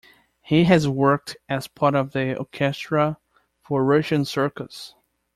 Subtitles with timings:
[0.41, 3.19] He has worked as part of the orchestra
[3.61, 4.95] for Russian circus.